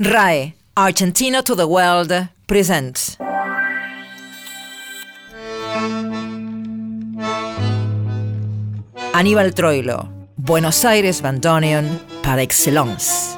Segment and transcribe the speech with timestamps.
[0.00, 2.12] RAE, Argentina to the World,
[2.46, 3.16] presents.
[9.12, 10.08] Aníbal Troilo,
[10.38, 13.36] Buenos Aires bandoneon par excellence.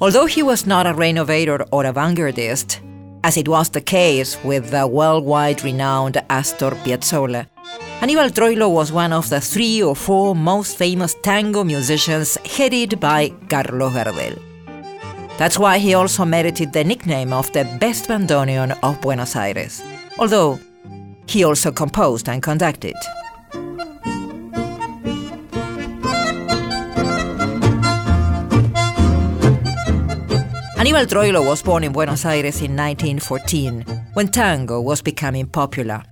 [0.00, 2.80] Although he was not a renovator or a vanguardist,
[3.22, 7.46] as it was the case with the worldwide renowned Astor Piazzolla,
[8.04, 13.30] Aníbal Troilo was one of the three or four most famous tango musicians headed by
[13.48, 14.38] Carlos Gardel.
[15.38, 19.82] That's why he also merited the nickname of the best bandoneon of Buenos Aires,
[20.18, 20.60] although
[21.26, 22.94] he also composed and conducted.
[30.76, 33.80] Aníbal Troilo was born in Buenos Aires in 1914,
[34.12, 36.02] when tango was becoming popular.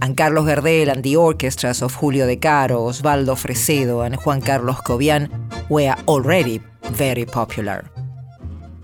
[0.00, 4.80] And Carlos Gardel and the orchestras of Julio De Caro, Osvaldo Fresedo, and Juan Carlos
[4.82, 5.28] Cobian
[5.68, 7.84] were already very popular.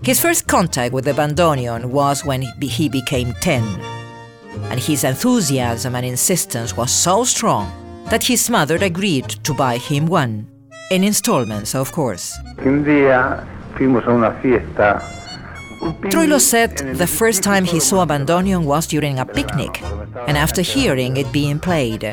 [0.03, 3.63] His first contact with the bandoneon was when he became 10,
[4.69, 7.71] and his enthusiasm and insistence was so strong
[8.09, 10.47] that his mother agreed to buy him one,
[10.91, 12.37] in installments, of course.
[12.59, 13.43] Un día
[13.77, 15.01] fuimos a una fiesta
[16.11, 19.81] Troilo said the first time he saw a bandoneon was during a picnic,
[20.27, 22.03] and after hearing it being played,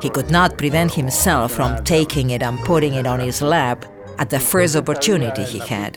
[0.00, 3.84] he could not prevent himself from taking it and putting it on his lap
[4.18, 5.96] at the first opportunity he had.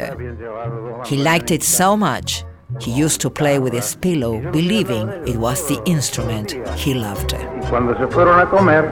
[1.05, 2.43] He liked it so much,
[2.79, 7.33] he used to play with his pillow, believing it was the instrument he loved.
[7.69, 8.85] Cuando se fueron a comer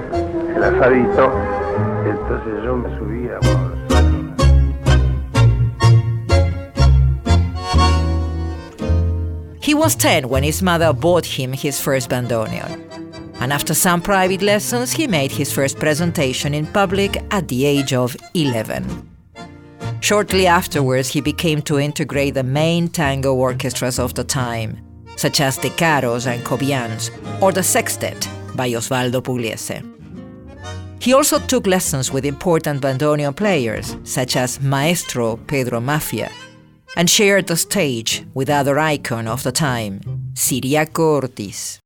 [0.56, 1.32] el asadito,
[2.06, 3.53] entonces yo me subía.
[9.74, 12.80] He was 10 when his mother bought him his first bandoneon.
[13.40, 17.92] And after some private lessons, he made his first presentation in public at the age
[17.92, 18.86] of 11.
[20.00, 24.78] Shortly afterwards, he became to integrate the main tango orchestras of the time,
[25.16, 27.10] such as the Caros and Cobians,
[27.42, 29.82] or the Sextet by Osvaldo Pugliese.
[31.02, 36.30] He also took lessons with important bandoneon players, such as Maestro Pedro Maffia,
[36.96, 40.02] and shared the stage with other icon of the time,
[40.34, 41.80] Ciriaco Ortiz.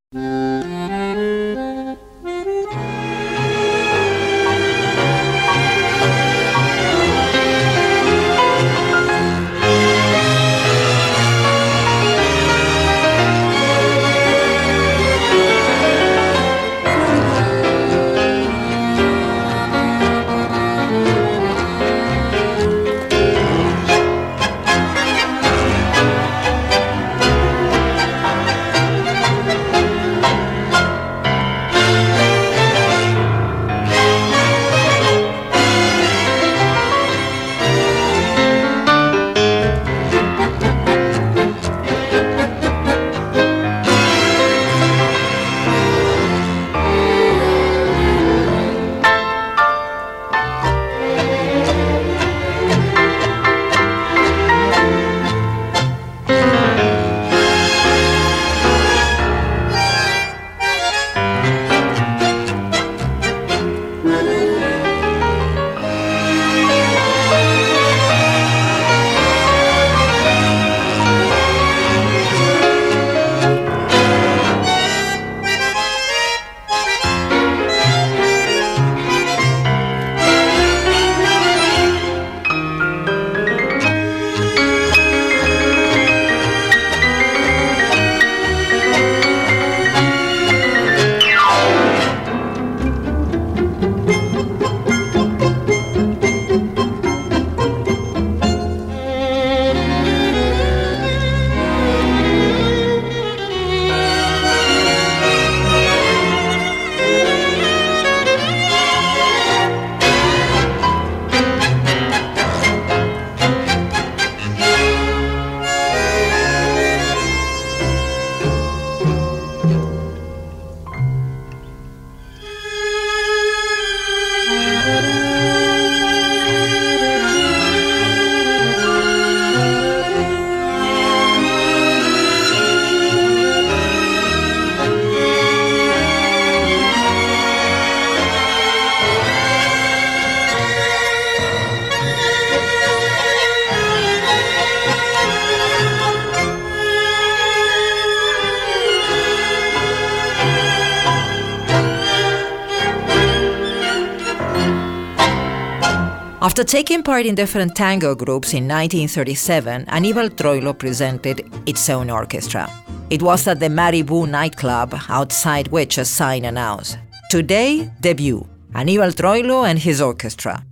[156.47, 162.71] After taking part in different tango groups in 1937, Aníbal Troilo presented its own orchestra.
[163.09, 166.99] It was at the Marabou nightclub, outside which a sign announced,
[167.29, 170.63] Today, debut, Aníbal Troilo and his orchestra.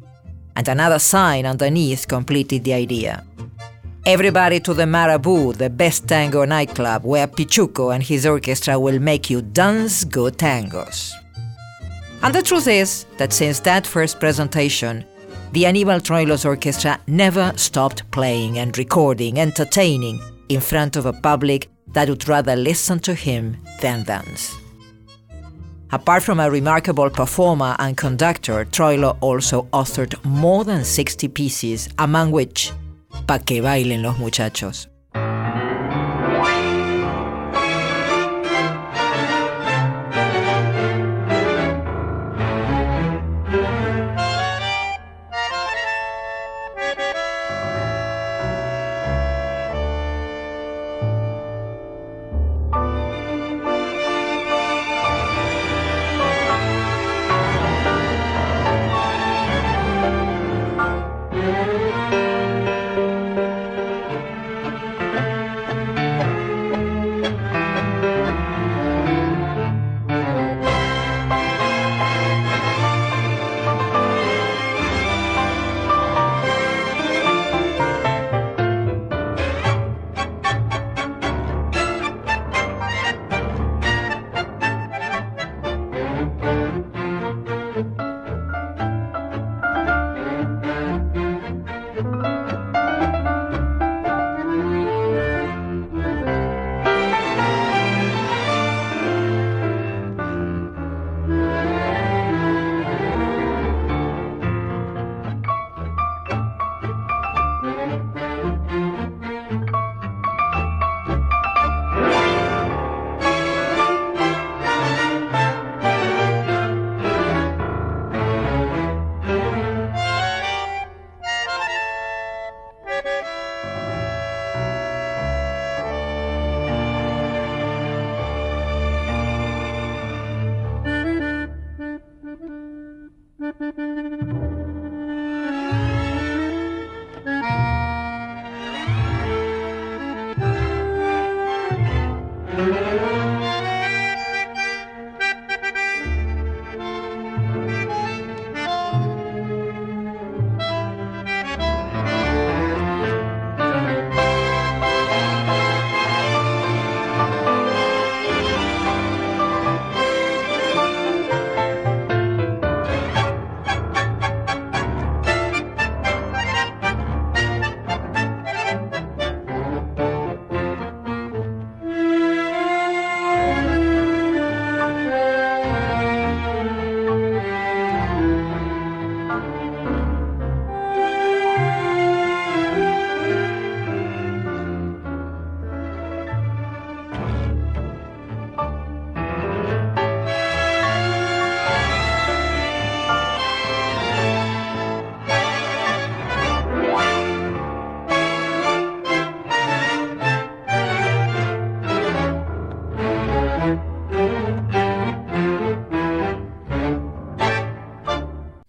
[0.55, 3.25] And another sign underneath completed the idea.
[4.05, 9.29] Everybody to the Marabou, the best tango nightclub, where Pichuco and his orchestra will make
[9.29, 11.11] you dance good tangos.
[12.23, 15.03] And the truth is that since that first presentation,
[15.55, 20.19] the Aníbal Troilo's orchestra never stopped playing and recording, entertaining
[20.49, 24.53] in front of a public that would rather listen to him than dance.
[25.93, 32.31] Apart from a remarkable performer and conductor, Troilo also authored more than 60 pieces, among
[32.31, 32.73] which
[33.25, 34.87] Pa' que bailen los muchachos.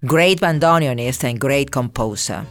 [0.06, 2.46] Great bandoneonist and great composer.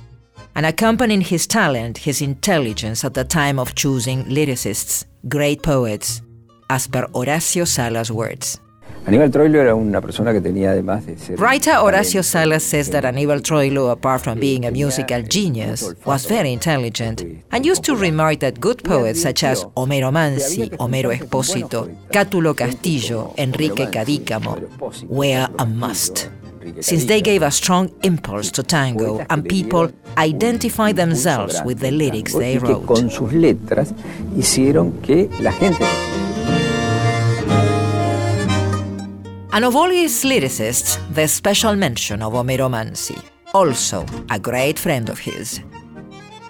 [0.56, 6.22] And accompanying his talent, his intelligence at the time of choosing lyricists, great poets,
[6.70, 8.60] as per Horacio Sala's words.
[9.06, 13.06] Aníbal Troilo era una persona que tenía además de ser Writer Horacio Salas says that
[13.06, 17.22] Aníbal Troilo, apart from being a musical genius, was very intelligent
[17.52, 23.34] and used to remark that good poets such as Homero Manzi, Homero Expósito, Cátulo Castillo,
[23.38, 24.60] Enrique Cadícamo
[25.08, 26.30] were a must
[26.82, 32.34] since they gave a strong impulse to tango and people identified themselves with the lyrics
[32.34, 32.86] they wrote.
[32.88, 33.94] Con sus letras
[34.36, 35.86] hicieron que la gente
[39.52, 43.18] And of all his lyricists, there's special mention of Homero Manzi,
[43.54, 45.62] also a great friend of his.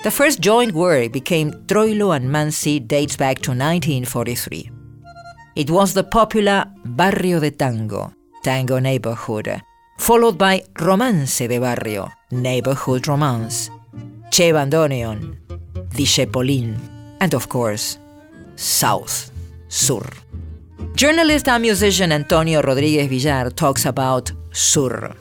[0.01, 4.71] The first joint work became Troilo and Mansi dates back to 1943.
[5.55, 8.11] It was the popular Barrio de Tango,
[8.43, 9.61] Tango Neighborhood,
[9.97, 13.71] followed by Romance de Barrio, Neighborhood Romance,
[14.31, 15.37] Che Bandoneon,
[15.95, 16.77] Discepolín,
[17.19, 17.97] and of course,
[18.55, 19.31] South,
[19.67, 20.05] Sur.
[20.95, 25.15] Journalist and musician Antonio Rodriguez Villar talks about Sur.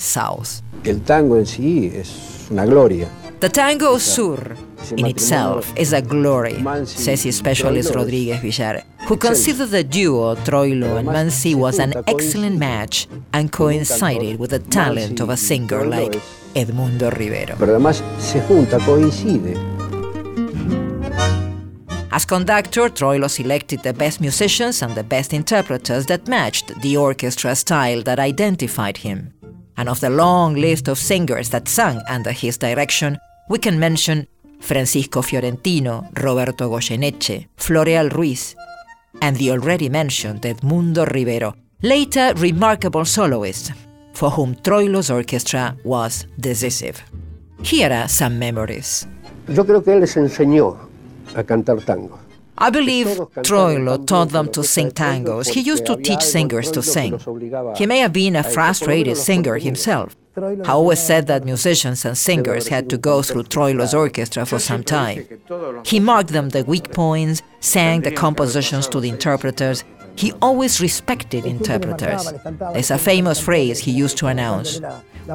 [0.00, 0.62] south.
[0.84, 3.08] El tango en sí es una gloria.
[3.40, 4.56] The tango sur
[4.96, 10.96] in itself is a glory, says his specialist Rodriguez Villar, who considered the duo Troilo
[10.96, 16.16] and Manzi was an excellent match and coincided with the talent of a singer like
[16.54, 17.56] Edmundo Rivero.
[17.58, 19.56] Pero además se junta, coincide.
[22.12, 27.56] As conductor, Troilo selected the best musicians and the best interpreters that matched the orchestra
[27.56, 29.32] style that identified him.
[29.76, 34.28] And of the long list of singers that sang under his direction, we can mention
[34.60, 38.54] Francisco Fiorentino, Roberto Goyeneche, Floreal Ruiz,
[39.20, 43.72] and the already mentioned Edmundo Rivero, later remarkable soloist,
[44.12, 47.02] for whom Troilo's orchestra was decisive.
[47.62, 49.06] Here are some memories.
[49.48, 50.76] Yo creo que él les enseñó
[51.34, 52.18] a cantar tango.
[52.62, 53.08] I believe
[53.42, 55.48] Troilo taught them to sing tangos.
[55.48, 57.18] He used to teach singers to sing.
[57.74, 60.14] He may have been a frustrated singer himself.
[60.36, 64.84] I always said that musicians and singers had to go through Troilo's orchestra for some
[64.84, 65.26] time.
[65.84, 69.84] He marked them the weak points, sang the compositions to the interpreters.
[70.16, 72.32] He always respected interpreters.
[72.72, 74.80] There's a famous phrase he used to announce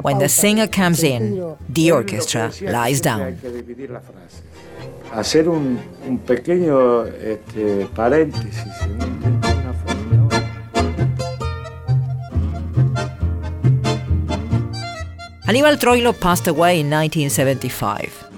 [0.02, 3.38] When the singer comes in, the orchestra lies down.
[5.12, 8.56] hacer un, un pequeño este, paréntesis
[15.46, 18.30] Aníbal Troilo passed away in 1975.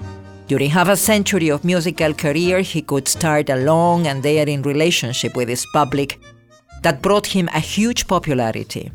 [0.45, 5.35] During half a century of musical career, he could start a long and daring relationship
[5.35, 6.19] with his public
[6.83, 8.91] that brought him a huge popularity.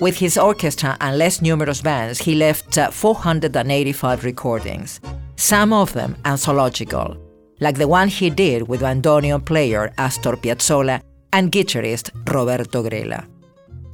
[0.00, 5.00] With his orchestra and less numerous bands, he left uh, 485 recordings,
[5.36, 7.16] some of them anthological,
[7.60, 11.00] like the one he did with bandoneon player Astor Piazzolla
[11.32, 13.35] and guitarist Roberto Grela.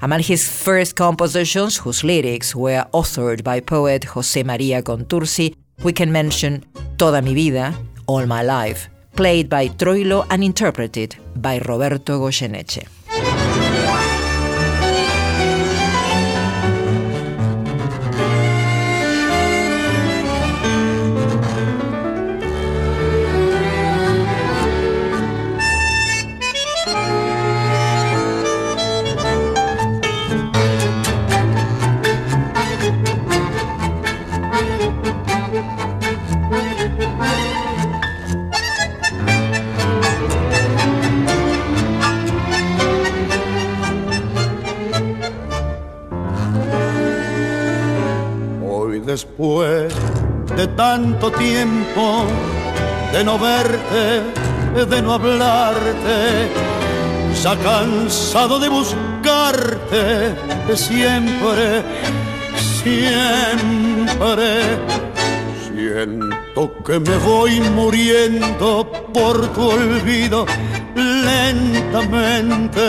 [0.02, 5.54] Among his first compositions, whose lyrics were authored by poet José María Contursi,
[5.84, 6.64] we can mention
[6.98, 7.72] Toda mi vida,
[8.08, 13.01] All My Life, played by Troilo and interpreted by Roberto Goyeneche.
[49.12, 49.92] Después
[50.56, 52.24] de tanto tiempo
[53.12, 54.22] de no verte,
[54.88, 56.48] de no hablarte,
[57.42, 60.34] ya cansado de buscarte
[60.74, 61.82] siempre,
[62.80, 64.48] siempre.
[65.66, 70.46] Siento que me voy muriendo por tu olvido
[71.34, 72.86] lentamente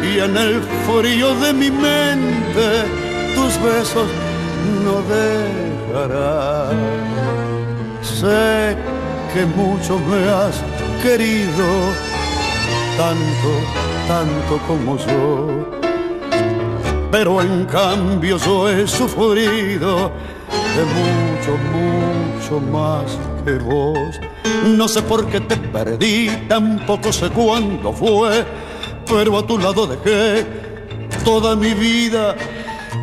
[0.00, 2.68] y en el frío de mi mente
[3.34, 4.08] tus besos
[4.84, 6.76] no dejarán.
[8.02, 8.76] Sé
[9.32, 10.62] que mucho me has
[11.02, 11.66] querido,
[12.96, 13.50] tanto,
[14.06, 15.78] tanto como yo.
[17.10, 20.10] Pero en cambio yo he sufrido
[20.76, 24.20] de mucho, mucho más que vos.
[24.64, 28.44] No sé por qué te perdí, tampoco sé cuándo fue,
[29.06, 30.46] pero a tu lado dejé
[31.24, 32.34] toda mi vida.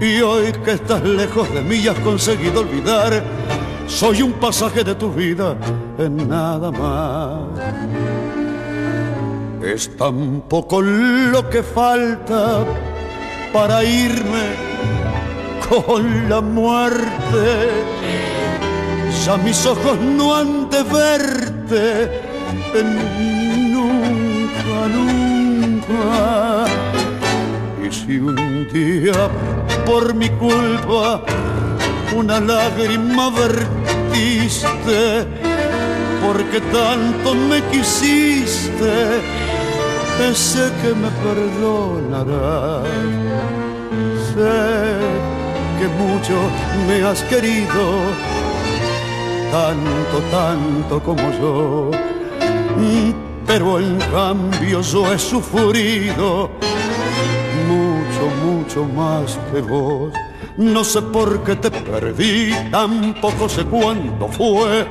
[0.02, 3.24] Y hoy que estás lejos de mí y has conseguido olvidar,
[3.88, 5.56] soy un pasaje de tu vida
[5.98, 7.60] en nada más.
[9.64, 12.66] Es tan poco lo que falta
[13.52, 14.76] para irme
[15.70, 17.70] con la muerte.
[19.26, 22.22] Ya mis ojos no han de verte
[23.74, 26.66] nunca, nunca.
[27.84, 29.30] Y si un día
[29.86, 31.22] por mi culpa
[32.16, 35.26] una lágrima vertiste,
[36.26, 39.22] porque tanto me quisiste,
[40.34, 42.88] sé que me perdonarás.
[44.34, 44.64] Sé
[45.78, 46.38] que mucho
[46.88, 47.84] me has querido,
[49.52, 51.92] tanto, tanto como yo.
[53.46, 56.50] Pero en cambio yo he sufrido
[58.44, 60.14] mucho, más que vos.
[60.58, 64.88] No sé por qué te perdí, tampoco sé cuándo fue,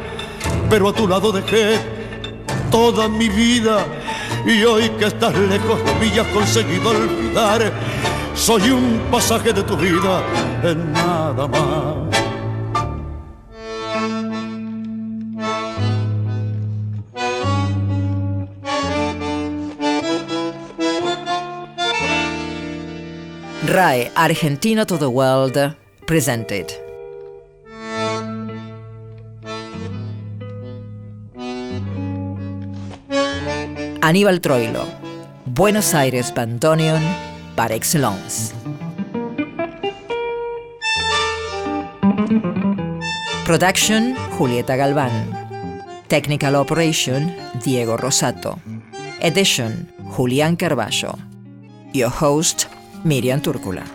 [0.68, 1.78] pero a tu lado dejé
[2.70, 3.86] toda mi vida
[4.46, 7.72] y hoy que estás lejos de mí has conseguido olvidar,
[8.34, 10.22] soy un pasaje de tu vida,
[10.62, 12.13] en nada más.
[23.74, 25.58] RAE Argentina to the World
[26.06, 26.70] presented.
[34.00, 34.86] Aníbal Troilo,
[35.46, 37.02] Buenos Aires Bandoneon
[37.56, 38.54] par excellence.
[43.44, 45.34] Production Julieta Galván.
[46.06, 48.60] Technical Operation Diego Rosato.
[49.20, 51.18] Edition Julián Carballo.
[51.92, 52.68] Your host
[53.04, 53.93] Miriam Túrcula.